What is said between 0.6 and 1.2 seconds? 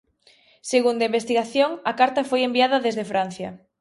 Segundo a